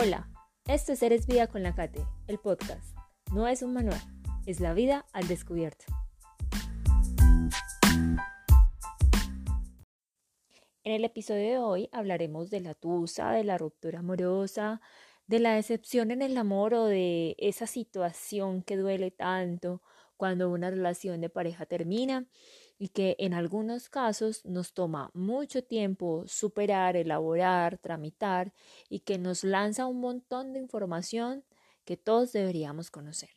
[0.00, 0.30] Hola,
[0.68, 2.96] esto es Eres Vida con la Cate, el podcast.
[3.32, 4.00] No es un manual,
[4.46, 5.86] es la vida al descubierto.
[10.84, 14.80] En el episodio de hoy hablaremos de la tusa, de la ruptura amorosa,
[15.26, 19.82] de la decepción en el amor o de esa situación que duele tanto
[20.16, 22.28] cuando una relación de pareja termina
[22.78, 28.52] y que en algunos casos nos toma mucho tiempo superar, elaborar, tramitar
[28.88, 31.44] y que nos lanza un montón de información
[31.84, 33.30] que todos deberíamos conocer.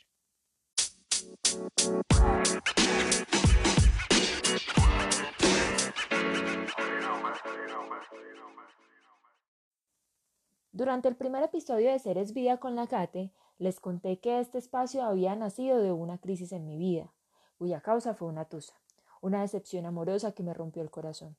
[10.73, 15.03] Durante el primer episodio de Seres Vida con la Cate, les conté que este espacio
[15.03, 17.13] había nacido de una crisis en mi vida,
[17.57, 18.73] cuya causa fue una tusa
[19.21, 21.35] una decepción amorosa que me rompió el corazón.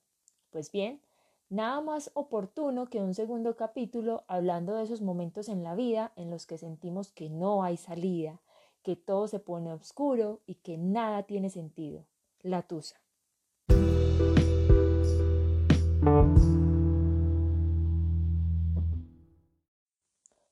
[0.50, 1.00] Pues bien,
[1.50, 6.30] nada más oportuno que un segundo capítulo hablando de esos momentos en la vida en
[6.30, 8.40] los que sentimos que no hay salida,
[8.82, 12.04] que todo se pone oscuro y que nada tiene sentido.
[12.40, 12.96] La tusa.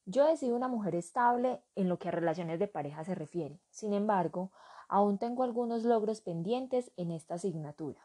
[0.07, 3.61] Yo he sido una mujer estable en lo que a relaciones de pareja se refiere.
[3.71, 4.51] Sin embargo,
[4.91, 8.01] aún tengo algunos logros pendientes en esta asignatura.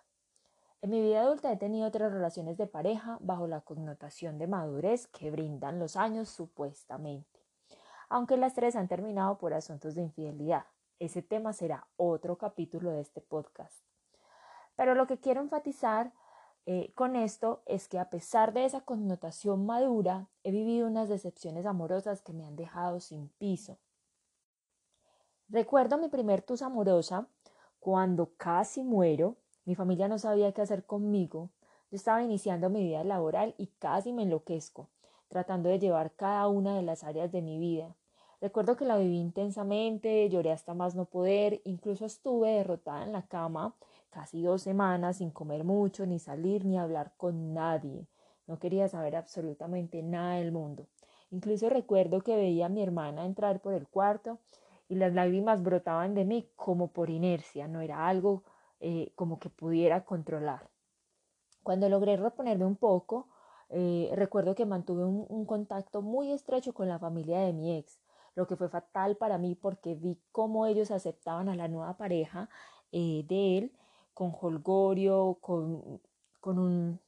[0.84, 5.08] En mi vida adulta he tenido otras relaciones de pareja bajo la connotación de madurez
[5.08, 7.40] que brindan los años supuestamente,
[8.08, 10.66] aunque las tres han terminado por asuntos de infidelidad.
[11.00, 13.84] Ese tema será otro capítulo de este podcast.
[14.76, 16.14] Pero lo que quiero enfatizar
[16.68, 21.66] eh, con esto es que a pesar de esa connotación madura, he vivido unas decepciones
[21.66, 23.80] amorosas que me han dejado sin piso,
[25.50, 27.28] Recuerdo mi primer tus amorosa,
[27.80, 31.52] cuando casi muero, mi familia no sabía qué hacer conmigo,
[31.92, 34.90] yo estaba iniciando mi vida laboral y casi me enloquezco,
[35.28, 37.96] tratando de llevar cada una de las áreas de mi vida.
[38.42, 43.28] Recuerdo que la viví intensamente, lloré hasta más no poder, incluso estuve derrotada en la
[43.28, 43.76] cama
[44.10, 48.08] casi dos semanas sin comer mucho, ni salir, ni hablar con nadie.
[48.48, 50.88] No quería saber absolutamente nada del mundo.
[51.30, 54.40] Incluso recuerdo que veía a mi hermana entrar por el cuarto
[54.88, 58.44] y las lágrimas brotaban de mí como por inercia, no era algo
[58.80, 60.70] eh, como que pudiera controlar.
[61.64, 63.28] Cuando logré reponerme un poco,
[63.70, 68.00] eh, recuerdo que mantuve un, contacto muy estrecho con la familia de mi ex,
[68.36, 72.50] lo que fue fatal para mí porque vi cómo ellos aceptaban a la nueva pareja
[72.92, 73.72] eh, de él
[74.14, 76.00] con holgorio, con,
[76.40, 77.00] con, un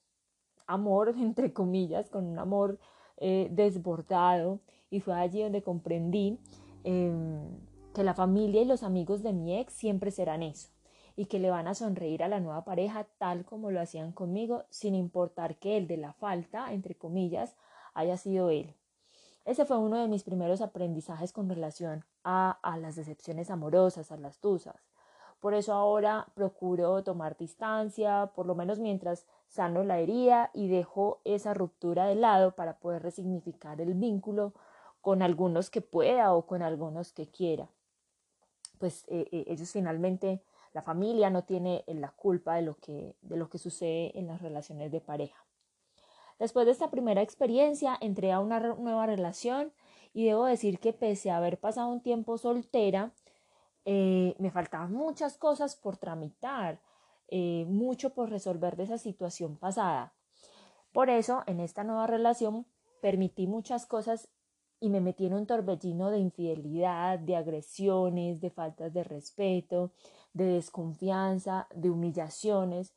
[0.66, 2.80] amor, entre comillas, con un amor
[3.20, 4.60] desbordado.
[4.90, 6.40] Y fue allí donde comprendí
[6.90, 7.60] Em,
[7.94, 10.70] que la familia y los amigos de mi ex siempre serán eso
[11.18, 14.64] y que le van a sonreír a la nueva pareja tal como lo hacían conmigo,
[14.70, 17.58] sin importar que el de la falta, entre comillas,
[17.94, 18.74] haya sido él.
[19.44, 24.18] Ese fue uno de mis primeros aprendizajes con relación a, a las decepciones amorosas, a
[24.18, 24.88] las tusas.
[25.42, 31.20] Por eso ahora procuro tomar distancia, por lo menos mientras sano la herida y dejo
[31.26, 34.54] esa ruptura de lado para poder resignificar el vínculo
[35.08, 37.70] con algunos que pueda o con algunos que quiera.
[38.78, 43.16] Pues eh, eh, ellos finalmente, la familia no tiene eh, la culpa de lo, que,
[43.22, 45.46] de lo que sucede en las relaciones de pareja.
[46.40, 49.72] Después de esta primera experiencia, entré a una nueva relación
[50.14, 53.14] y debo decir que pese a haber pasado un tiempo soltera,
[53.86, 56.82] me faltaban muchas cosas por tramitar,
[57.32, 60.12] mucho por resolver de esa situación pasada.
[60.92, 62.66] Por eso, en esta nueva relación,
[63.00, 64.28] permití muchas cosas
[64.80, 69.92] y me metí en un torbellino de infidelidad, de agresiones, de faltas de respeto,
[70.34, 72.94] de desconfianza, de humillaciones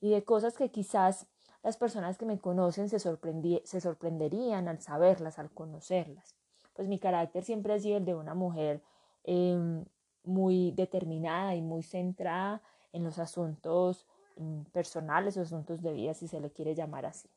[0.00, 1.26] y de cosas que quizás
[1.62, 6.34] las personas que me conocen se, se sorprenderían al saberlas, al conocerlas.
[6.74, 8.82] Pues mi carácter siempre ha sido el de una mujer
[9.24, 9.84] em,
[10.24, 14.06] muy determinada y muy centrada en los asuntos
[14.36, 17.28] mm, personales o asuntos de vida, si se le quiere llamar así.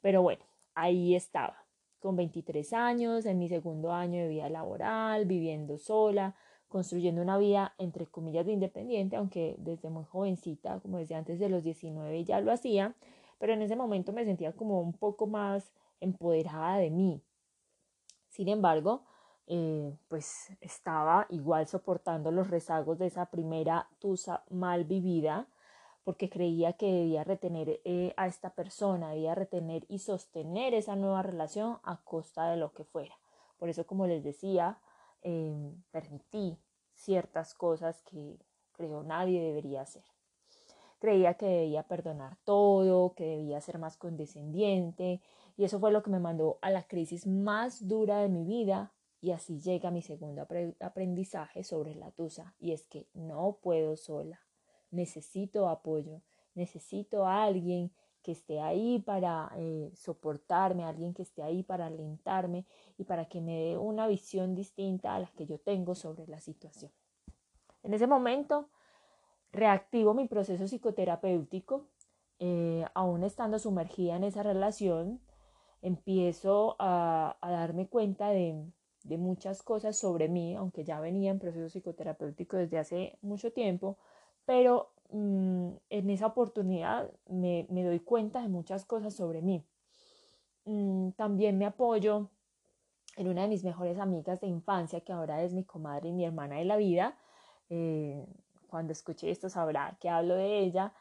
[0.00, 0.44] Pero bueno,
[0.74, 1.62] ahí estaba
[2.02, 6.34] con 23 años, en mi segundo año de vida laboral, viviendo sola,
[6.68, 11.48] construyendo una vida entre comillas de independiente, aunque desde muy jovencita, como desde antes de
[11.48, 12.94] los 19 ya lo hacía,
[13.38, 17.22] pero en ese momento me sentía como un poco más empoderada de mí.
[18.28, 19.04] Sin embargo,
[19.46, 25.46] eh, pues estaba igual soportando los rezagos de esa primera tusa mal vivida,
[26.04, 31.22] porque creía que debía retener eh, a esta persona, debía retener y sostener esa nueva
[31.22, 33.14] relación a costa de lo que fuera.
[33.58, 34.80] Por eso, como les decía,
[35.22, 36.58] em, permití
[36.94, 38.38] ciertas cosas que
[38.72, 40.04] creo nadie debería hacer.
[40.98, 45.20] Creía que debía perdonar todo, que debía ser más condescendiente
[45.56, 48.92] y eso fue lo que me mandó a la crisis más dura de mi vida
[49.20, 50.46] y así llega mi segundo
[50.80, 54.40] aprendizaje sobre la tusa y es que no puedo sola,
[54.92, 56.22] necesito apoyo,
[56.54, 57.90] necesito a alguien
[58.22, 62.64] que esté ahí para eh, soportarme, alguien que esté ahí para alentarme
[62.96, 66.38] y para que me dé una visión distinta a la que yo tengo sobre la
[66.38, 66.92] situación.
[67.82, 68.68] En ese momento
[69.50, 71.88] reactivo mi proceso psicoterapéutico,
[72.38, 75.20] eh, aún estando sumergida en esa relación,
[75.82, 78.64] empiezo a, darme cuenta de,
[79.18, 83.98] muchas cosas sobre mí, aunque ya venía en proceso psicoterapéutico desde hace mucho tiempo,
[84.44, 89.64] pero mm, en esa oportunidad me, doy cuenta de muchas cosas sobre mí.
[90.64, 92.28] Mm, también me apoyo
[93.16, 96.24] en una de mis mejores amigas de infancia, que ahora es mi comadre y mi
[96.24, 97.16] hermana de la vida,
[97.68, 98.24] eh,
[98.68, 100.94] cuando escuche esto sabrá que hablo de ella.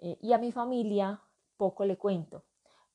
[0.00, 1.20] Eh, y a mi familia
[1.56, 2.44] poco le cuento,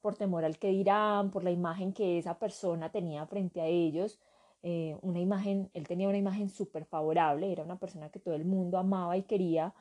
[0.01, 4.19] por temor al que dirán, por la imagen que esa persona tenía frente a ellos.
[4.63, 8.45] Eh, una imagen, él tenía una imagen súper favorable, era una persona que todo el
[8.45, 9.73] mundo amaba y quería.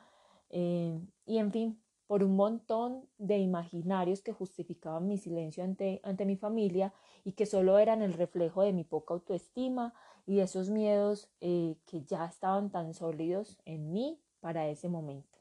[0.49, 6.25] Eh, y en fin, por un montón de imaginarios que justificaban mi silencio ante, ante
[6.25, 6.93] mi familia
[7.23, 9.93] y que solo eran el reflejo de mi poca autoestima
[10.25, 15.39] y esos miedos que ya estaban tan sólidos en mí para ese momento.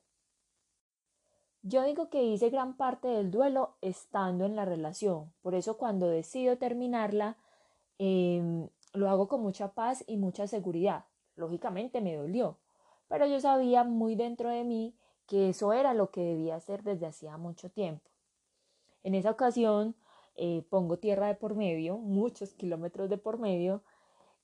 [1.62, 6.08] Yo digo que hice gran parte del duelo estando en la relación, por eso cuando
[6.08, 7.36] decido terminarla,
[7.98, 8.68] em,
[8.98, 11.06] lo hago con mucha paz y mucha seguridad.
[11.36, 12.58] Lógicamente me dolió,
[13.08, 14.94] pero yo sabía muy dentro de mí
[15.26, 18.10] que eso era lo que debía hacer desde hacía mucho tiempo.
[19.02, 19.94] En esa ocasión
[20.34, 23.82] eh, pongo tierra de por medio, muchos kilómetros de por medio,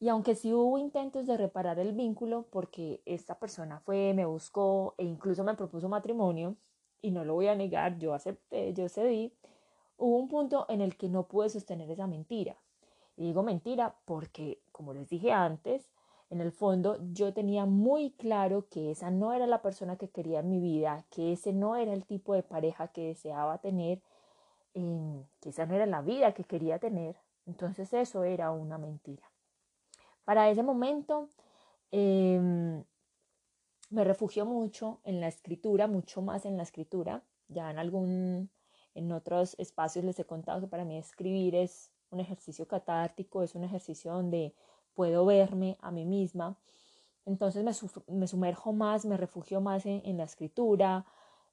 [0.01, 4.95] y aunque sí hubo intentos de reparar el vínculo, porque esta persona fue, me buscó
[4.99, 6.57] e incluso me propuso matrimonio,
[7.01, 9.33] y no lo voy a negar, yo acepté, yo cedí,
[9.97, 12.57] hubo un punto en el que no pude sostener esa mentira.
[13.17, 15.89] Y digo mentira porque, como les dije antes,
[16.31, 20.41] en el fondo yo tenía muy claro que esa no era la persona que quería
[20.41, 24.03] en mi vida, que ese no era el tipo de pareja que deseaba tener,
[24.73, 27.17] que esa no era la vida que quería tener.
[27.47, 29.31] Entonces eso era una mentira.
[30.25, 31.29] Para ese momento
[31.93, 32.83] em,
[33.91, 37.23] me refugio mucho en la escritura, mucho más en la escritura.
[37.49, 38.51] Ya en algún,
[38.95, 43.55] en otros espacios les he contado que para mí escribir es un ejercicio catártico, es
[43.55, 44.55] un ejercicio donde
[44.95, 46.57] puedo verme a mí misma.
[47.27, 47.65] Entonces
[48.09, 51.05] me, sumerjo más, me refugio más en, la escritura,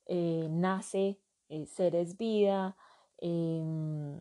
[0.05, 1.17] eh, nace,
[1.49, 2.75] eh, ser es vida,
[3.17, 4.19] em,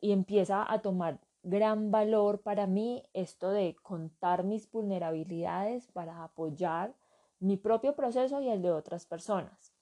[0.00, 6.94] y empieza a tomar gran valor para mí esto de contar mis vulnerabilidades para apoyar
[7.40, 9.72] mi propio proceso y el de otras personas.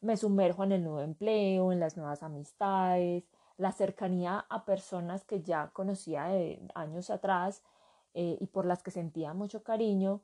[0.00, 3.24] Me sumerjo en el nuevo empleo, en las nuevas amistades,
[3.60, 7.62] la cercanía a personas que ya conocía de años atrás
[8.14, 10.22] eh, y por las que sentía mucho cariño,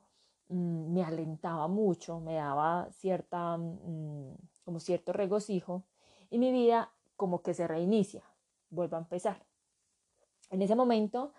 [0.49, 4.33] mm, me alentaba mucho, me daba cierta, mm,
[4.65, 5.83] como cierto regocijo
[6.31, 8.23] y mi vida como que se reinicia,
[8.71, 9.45] vuelvo a empezar.
[10.49, 11.31] En ese momento,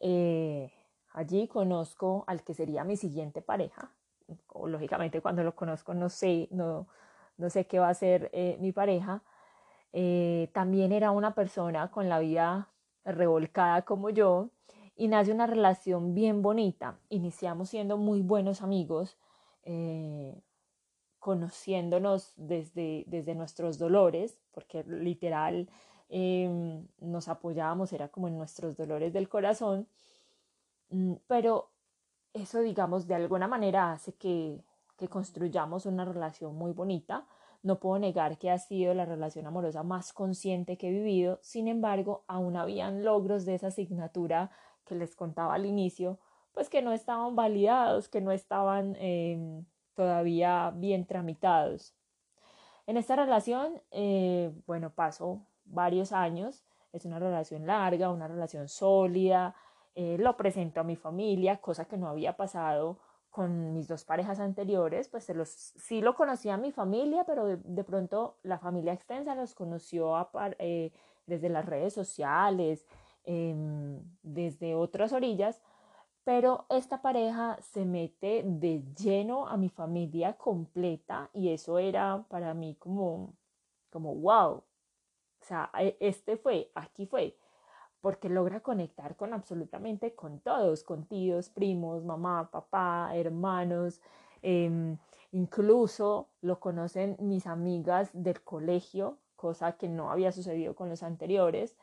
[0.00, 0.70] eh,
[1.14, 3.90] allí conozco al que sería mi siguiente pareja.
[4.66, 6.88] Lógicamente, cuando lo conozco, no sé, no,
[7.38, 9.22] no sé qué va a ser eh, mi pareja.
[9.92, 12.68] Eh, también era una persona con la vida
[13.04, 14.50] revolcada como yo
[14.96, 16.98] y nace una relación bien bonita.
[17.08, 19.16] Iniciamos siendo muy buenos amigos,
[21.18, 25.68] conociéndonos desde, desde nuestros dolores, porque literal
[26.10, 29.86] Em, nos apoyábamos, era como en nuestros dolores del corazón,
[30.90, 31.70] mm, pero
[32.32, 34.62] eso, digamos, de alguna manera hace que,
[34.96, 37.26] que construyamos una relación muy bonita.
[37.62, 41.68] No puedo negar que ha sido la relación amorosa más consciente que he vivido, sin
[41.68, 44.50] embargo, aún habían logros de esa asignatura
[44.84, 46.18] que les contaba al inicio,
[46.52, 51.94] pues que no estaban validados, que no estaban em, todavía bien tramitados.
[52.86, 59.54] En esta relación, eh, bueno, paso varios años, es una relación larga, una relación sólida,
[59.94, 62.98] eh, lo presento a mi familia, cosa que no había pasado
[63.38, 68.36] con mis dos parejas anteriores, pues los, sí lo conocía mi familia, pero de, pronto
[68.42, 70.12] la familia extensa los conoció
[70.58, 70.90] eh,
[71.24, 72.84] desde las redes sociales,
[73.22, 75.62] em, desde otras orillas,
[76.24, 82.54] pero esta pareja se mete de lleno a mi familia completa y eso era para
[82.54, 83.34] mí como,
[83.88, 84.64] como wow, o
[85.42, 87.36] sea, e, este fue, aquí fue,
[88.00, 94.00] porque logra conectar con absolutamente con todos, con tíos, primos, mamá, papá, hermanos.
[94.42, 94.96] Em,
[95.32, 101.76] incluso lo conocen mis amigas del colegio, cosa que no había sucedido con los anteriores.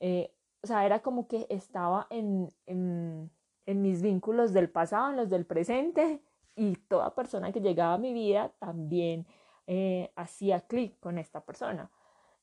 [0.00, 0.32] Eh,
[0.62, 3.30] o sea, era como que estaba en, en,
[3.66, 6.20] en mis vínculos del pasado, en los del presente,
[6.56, 9.26] y toda persona que llegaba a mi vida también
[9.66, 11.90] eh, hacía clic con esta persona.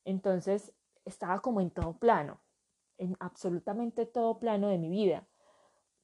[0.04, 0.72] Entonces,
[1.04, 2.38] estaba como en todo plano,
[2.98, 5.26] en absolutamente todo plano de mi vida.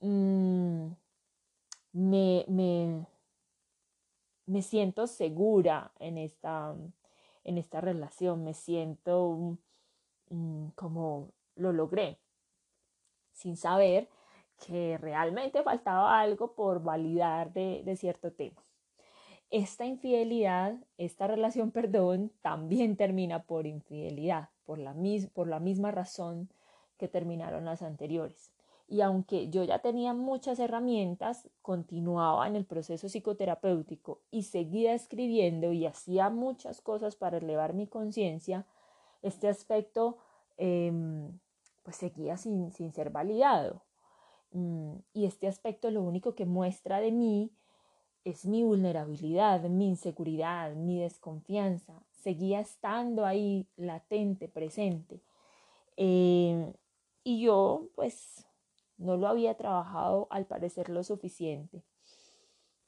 [0.01, 0.93] Mm,
[1.93, 3.07] me, me,
[4.47, 6.75] me, siento segura en esta,
[7.45, 9.59] en esta relación, me siento
[10.31, 12.19] mm, como lo logré,
[13.33, 14.09] sin saber
[14.67, 18.63] que realmente faltaba algo por validar de, de cierto tema.
[19.51, 24.95] Esta infidelidad, esta relación, perdón, también termina por infidelidad, por la,
[25.35, 26.51] por la misma razón
[27.01, 28.53] que terminaron las anteriores.
[28.87, 35.73] Y aunque yo ya tenía muchas herramientas, continuaba en el proceso psicoterapéutico y seguía escribiendo
[35.73, 38.67] y hacía muchas cosas para elevar mi conciencia,
[39.23, 40.19] este aspecto
[40.59, 41.39] em,
[41.85, 43.83] pues seguía sin, sin ser validado.
[44.53, 47.53] Mm, y este aspecto lo único que muestra de mí
[48.25, 52.03] es mi vulnerabilidad, mi inseguridad, mi desconfianza.
[52.11, 55.21] Seguía estando ahí latente, presente.
[55.97, 56.73] Eh,
[57.31, 58.45] y yo pues
[58.97, 61.85] no lo había trabajado al parecer lo suficiente.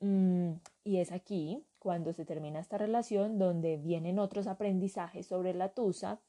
[0.00, 5.68] Mm, y es aquí, cuando se termina esta relación, donde vienen otros aprendizajes sobre la
[5.68, 6.20] tusa,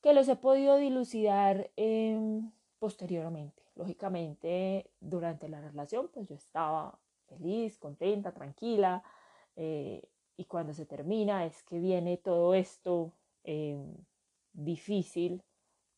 [0.00, 3.62] que los he podido dilucidar em, posteriormente.
[3.74, 9.02] Lógicamente, durante la relación, pues yo estaba feliz, contenta, tranquila,
[9.56, 10.02] eh,
[10.38, 13.12] y cuando se termina es que viene todo esto
[13.44, 13.94] em,
[14.54, 15.42] difícil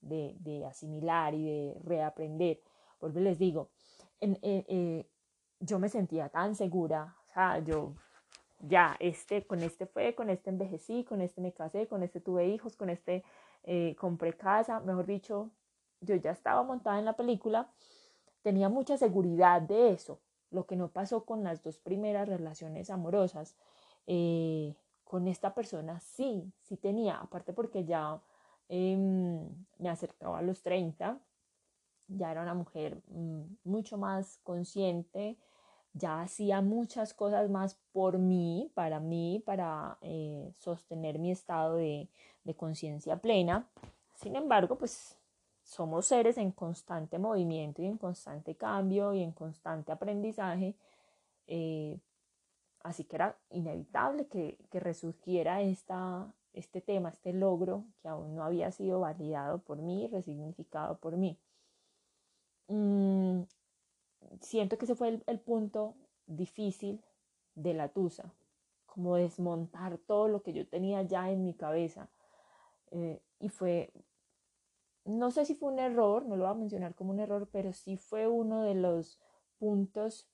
[0.00, 2.60] de, asimilar y de reaprender.
[3.00, 3.70] Vuelvo les digo,
[4.20, 5.06] en, eh,
[5.60, 7.94] yo me sentía tan segura, o sea, yo
[8.60, 12.48] ya, este, con este fue, con este envejecí, con este me casé, con este tuve
[12.48, 13.24] hijos, con este
[13.64, 15.50] eh, compré casa, mejor dicho,
[16.00, 17.70] yo ya estaba montada en la película,
[18.42, 23.56] tenía mucha seguridad de eso, lo que no pasó con las dos primeras relaciones amorosas.
[24.06, 24.74] Eh,
[25.04, 28.20] con esta persona sí, sí tenía, aparte porque ya
[28.68, 31.18] Em, me acercaba a los 30,
[32.08, 35.36] ya era una mujer mm, mucho más consciente,
[35.92, 42.08] ya hacía muchas cosas más por mí, para mí, para eh, sostener mi estado de,
[42.56, 43.68] conciencia plena.
[44.14, 45.16] Sin embargo, pues
[45.64, 50.76] somos seres en constante movimiento y en constante cambio y en constante aprendizaje.
[51.48, 51.98] Eh,
[52.84, 58.42] así que era inevitable que, que resurgiera esta, este tema, este logro que aún no
[58.42, 61.38] había sido validado por mí, resignificado por mí.
[62.68, 63.42] Mm,
[64.40, 65.94] siento que ese fue el, punto
[66.26, 67.00] difícil
[67.54, 68.32] de la tusa,
[68.86, 72.08] como desmontar todo lo que yo tenía ya en mi cabeza.
[72.90, 73.92] Eh, y fue,
[75.04, 77.72] no sé si fue un error, no lo voy a mencionar como un error, pero
[77.74, 79.20] sí fue uno de los
[79.58, 80.26] puntos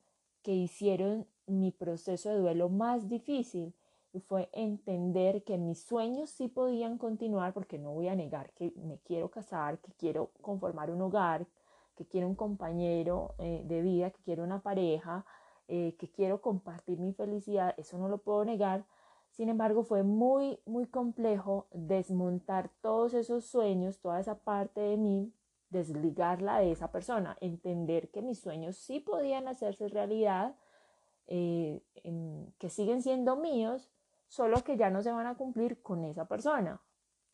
[0.43, 3.75] que hicieron mi proceso de duelo más difícil
[4.13, 8.73] y fue entender que mis sueños sí podían continuar porque no voy a negar que
[8.77, 11.47] me quiero casar, que quiero conformar un hogar,
[11.97, 15.25] que quiero un compañero eh, de vida, que quiero una pareja,
[15.69, 18.85] eh, que quiero compartir mi felicidad, eso no lo puedo negar.
[19.31, 25.33] Sin embargo, fue muy, muy complejo desmontar todos esos sueños, toda esa parte de mí,
[25.71, 30.55] desligarla de esa persona, entender que mis sueños sí podían hacerse realidad,
[31.29, 31.81] eh,
[32.59, 33.91] que siguen siendo míos,
[34.33, 36.81] solo que ya no se van a cumplir con esa persona,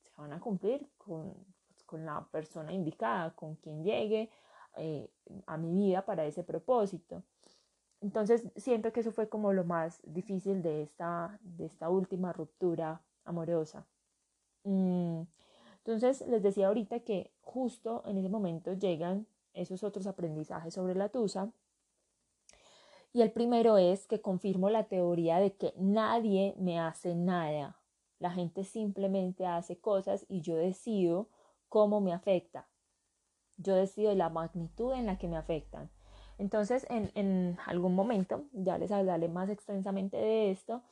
[0.02, 1.33] se van a cumplir con,
[1.69, 4.28] pues, con la persona indicada, con quien llegue
[4.76, 5.09] eh,
[5.47, 7.23] a mi vida para ese propósito.
[8.00, 13.00] Entonces siento que eso fue como lo más difícil de esta, de esta última ruptura
[13.25, 13.87] amorosa.
[14.64, 15.23] Mm,
[15.85, 19.25] entonces les decía ahorita que justo en ese momento llegan
[19.55, 21.52] esos otros aprendizajes sobre la tusa
[23.12, 27.79] y el primero es que confirmo la teoría de que nadie me hace nada.
[28.19, 31.29] La gente simplemente hace cosas y yo decido
[31.69, 32.69] cómo me afecta.
[33.57, 35.91] Yo decido la magnitud en la que me afectan.
[36.37, 40.83] Entonces, en, en algún momento, ya les hablaré más extensamente de esto,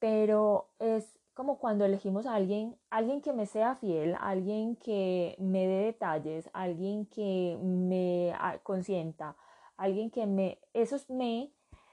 [0.00, 5.66] pero es como cuando elegimos a alguien, alguien que me sea fiel, alguien que me
[5.66, 9.36] dé detalles, alguien que me consienta,
[9.76, 11.52] alguien que me, esos me,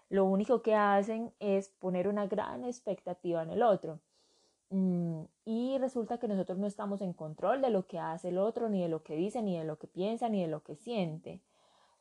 [0.10, 4.00] lo único que hacen es poner una gran expectativa en el otro.
[4.70, 8.70] Mm, y resulta que nosotros no estamos en control de lo que hace el otro,
[8.70, 11.42] ni de lo que dice, ni de lo que piensa, ni de lo que siente.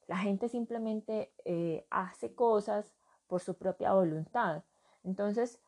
[0.07, 2.95] La gente simplemente eh, hace cosas
[3.27, 4.63] por su propia voluntad.
[5.05, 5.61] Entonces,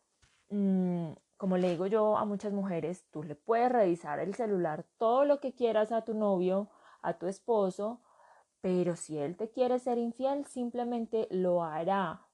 [0.51, 5.25] mm, como le digo yo a muchas mujeres, tú le puedes revisar el celular todo
[5.25, 6.69] lo que quieras a tu novio,
[7.03, 8.01] a tu esposo,
[8.65, 12.27] pero si él te quiere ser infiel, simplemente lo hará,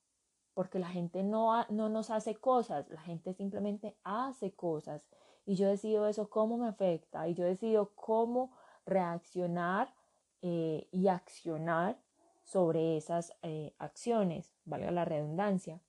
[0.54, 5.08] porque la gente no, no nos hace cosas, la gente simplemente hace cosas.
[5.44, 8.52] Y yo decido eso cómo me afecta, y yo decido cómo
[8.86, 9.92] reaccionar
[10.40, 11.98] eh, y accionar
[12.44, 15.80] sobre esas eh, acciones, valga la redundancia.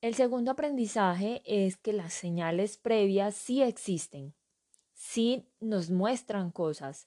[0.00, 4.34] El segundo aprendizaje es que las señales previas sí existen,
[4.92, 7.06] sí nos muestran cosas.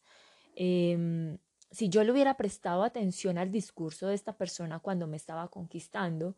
[0.56, 1.38] Em,
[1.76, 6.38] si yo le hubiera prestado atención al discurso de esta persona cuando me estaba conquistando,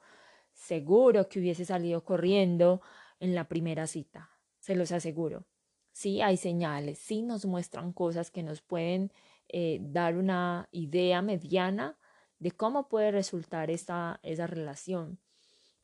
[0.51, 2.82] seguro que hubiese salido corriendo
[3.20, 5.46] en la primera cita, se los aseguro.
[5.91, 9.12] Sí, hay señales, sí nos muestran cosas que nos pueden
[9.48, 11.98] eh, dar una idea mediana
[12.39, 15.20] de cómo puede resultar esta, esa relación.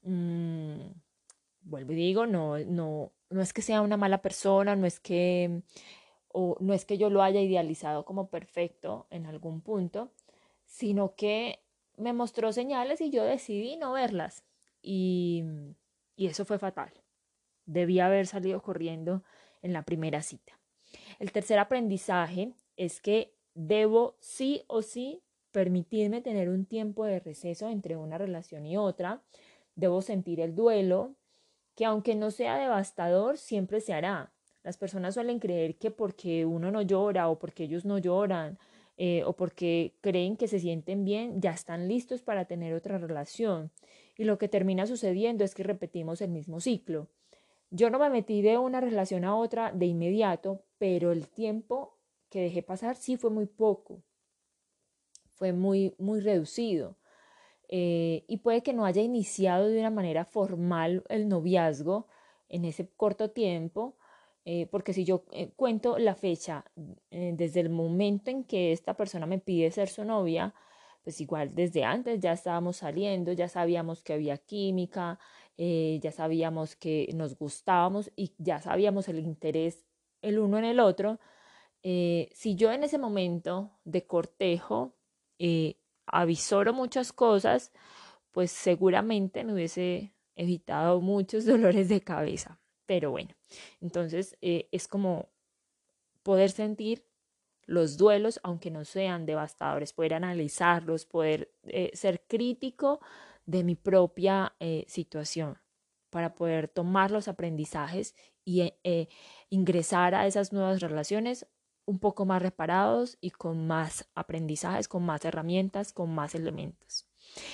[0.01, 0.79] Mm,
[1.61, 5.61] vuelvo y digo, no, no, no es que sea una mala persona, no es que,
[6.33, 10.11] o no es que yo lo haya idealizado como perfecto en algún punto,
[10.65, 11.59] sino que
[11.95, 14.43] me mostró señales y yo decidí no verlas.
[14.81, 15.43] Y,
[16.17, 16.91] y eso fue fatal.
[17.65, 19.23] Debía haber salido corriendo
[19.61, 20.59] en la primera cita.
[21.19, 25.21] El tercer aprendizaje es que debo sí o sí
[25.51, 29.21] permitirme tener un tiempo de receso entre una relación y otra
[29.75, 31.15] Debo sentir el duelo,
[31.75, 34.32] que aunque no sea devastador, siempre se hará.
[34.63, 38.57] Las personas suelen creer que porque uno no llora o porque ellos no lloran
[38.97, 43.71] eh, o porque creen que se sienten bien, ya están listos para tener otra relación.
[44.17, 47.09] Y lo que termina sucediendo es que repetimos el mismo ciclo.
[47.71, 51.97] Yo no me metí de una relación a otra de inmediato, pero el tiempo
[52.29, 54.03] que dejé pasar sí fue muy poco.
[55.33, 56.95] Fue muy, muy reducido.
[57.69, 62.07] Eh, y puede que no haya iniciado de una manera formal el noviazgo
[62.47, 63.97] en ese corto tiempo,
[64.45, 66.65] eh, porque si yo eh, cuento la fecha
[67.09, 70.53] desde el momento en que esta persona me pide ser su novia,
[71.03, 75.19] pues igual desde antes ya estábamos saliendo, ya sabíamos que había química,
[75.57, 79.85] ya sabíamos que nos gustábamos y ya sabíamos el interés
[80.21, 81.19] el uno en el otro.
[81.83, 84.95] si yo en ese momento de cortejo
[86.05, 87.71] avisoro muchas cosas,
[88.31, 92.59] pues seguramente me hubiese evitado muchos dolores de cabeza.
[92.85, 93.35] Pero bueno,
[93.81, 95.29] entonces eh, es como
[96.23, 97.05] poder sentir
[97.65, 102.99] los duelos, aunque no sean devastadores, poder analizarlos, poder eh, ser crítico
[103.45, 105.57] de mi propia eh, situación
[106.09, 108.15] para poder tomar los aprendizajes
[108.45, 108.73] y
[109.49, 111.47] ingresar a esas nuevas relaciones
[111.85, 117.07] un poco más reparados y con más aprendizajes, con más herramientas, con más elementos.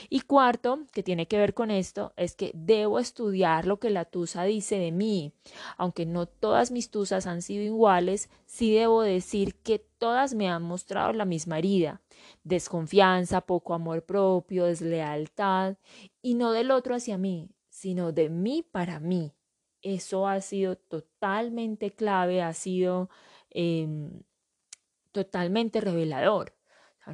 [0.09, 4.05] Y cuarto, que tiene que ver con esto, es que debo estudiar lo que la
[4.05, 5.33] tusa dice de mí.
[5.77, 10.63] Aunque no todas mis tusas han sido iguales, sí debo decir que todas me han
[10.63, 12.01] mostrado la misma herida.
[12.43, 15.77] Desconfianza, poco amor propio, deslealtad,
[16.21, 19.33] y no del otro hacia mí, sino de mí para mí.
[19.81, 23.09] Eso ha sido totalmente clave, ha sido
[23.51, 24.21] Em,
[25.11, 26.55] totalmente revelador.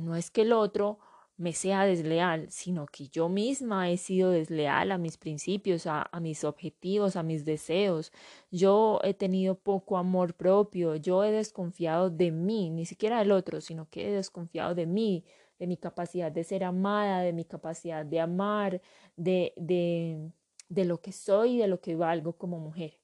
[0.02, 1.00] no es que el otro
[1.38, 6.44] me sea desleal, sino que yo misma he sido desleal a mis principios, a, mis
[6.46, 8.12] objetivos, a mis deseos.
[8.52, 13.60] Yo he tenido poco amor propio, yo he desconfiado de mí, ni siquiera del otro,
[13.60, 15.26] sino que he desconfiado de mí,
[15.60, 18.82] de mi capacidad de ser amada, de mi capacidad de amar,
[19.18, 20.32] de, de,
[20.70, 22.98] de lo que soy de lo que valgo como mujer.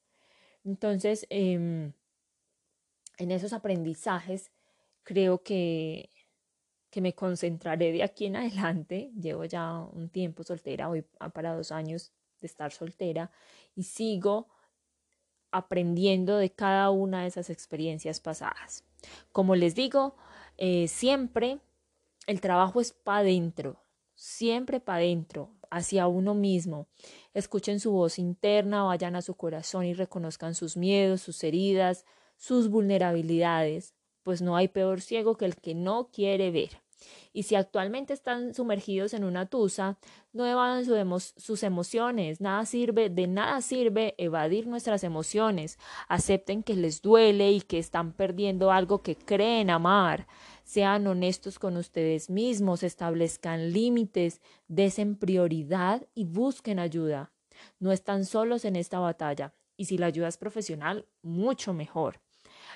[0.63, 1.91] Entonces, eh,
[3.17, 4.51] en esos aprendizajes
[5.03, 6.09] creo que,
[6.91, 9.11] que me concentraré de aquí en adelante.
[9.19, 13.31] Llevo ya un tiempo soltera, voy para dos años de estar soltera
[13.75, 14.47] y sigo
[15.51, 18.83] aprendiendo de cada una de esas experiencias pasadas.
[19.31, 20.15] Como les digo,
[20.57, 21.59] eh, siempre
[22.27, 23.81] el trabajo es para adentro,
[24.15, 26.87] siempre para adentro, hacia uno mismo.
[27.33, 32.05] Escuchen su voz interna, vayan a su corazón y reconozcan sus miedos, sus heridas,
[32.37, 36.80] sus vulnerabilidades, pues no hay peor ciego que el que no quiere ver.
[37.33, 39.97] Y si actualmente están sumergidos en una tusa,
[40.33, 40.85] no evadan
[41.19, 42.41] sus emociones.
[42.41, 45.77] Nada sirve, de nada sirve evadir nuestras emociones.
[46.07, 50.27] Acepten que les duele y que están perdiendo algo que creen amar.
[50.63, 57.31] Sean honestos con ustedes mismos, establezcan límites, desen prioridad y busquen ayuda.
[57.79, 59.53] No están solos en esta batalla.
[59.77, 62.21] Y si la ayuda es profesional, mucho mejor.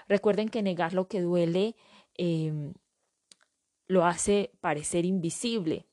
[0.07, 1.75] Recuerden que negar lo que duele
[2.15, 2.73] em,
[3.87, 5.87] lo hace parecer invisible.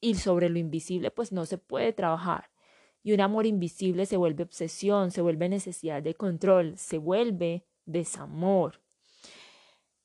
[0.00, 2.50] Y sobre lo invisible pues no se puede trabajar.
[3.02, 8.82] Y un amor invisible se vuelve obsesión, se vuelve necesidad de control, se vuelve desamor.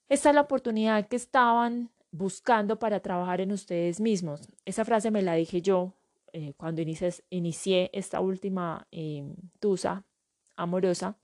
[0.08, 4.48] Esta es la oportunidad que estaban buscando para trabajar en ustedes mismos.
[4.64, 5.94] Esa frase me la dije yo
[6.32, 9.24] eh, cuando inicié, esta última eh,
[9.60, 10.06] tusa
[10.56, 11.18] amorosa.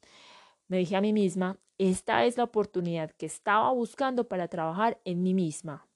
[0.67, 5.23] Me dije a mí misma, esta es la oportunidad que estaba buscando para trabajar en
[5.23, 5.87] mí misma.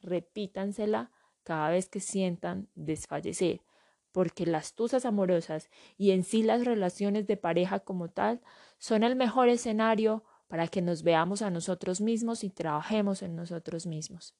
[0.00, 1.10] Repítansela
[1.42, 3.60] cada vez que sientan desfallecer,
[4.12, 5.68] porque las tusas amorosas
[5.98, 8.40] y en sí las relaciones de pareja como tal
[8.78, 13.86] son el mejor escenario para que nos veamos a nosotros mismos y trabajemos en nosotros
[13.86, 14.34] mismos.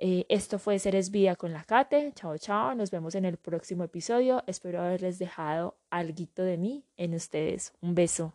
[0.00, 2.12] Eh, esto fue Seres Vida con la Cate.
[2.16, 2.74] Chao, chao.
[2.74, 4.42] Nos vemos en el próximo episodio.
[4.48, 7.72] Espero haberles dejado algo de mí en ustedes.
[7.80, 8.34] Un beso.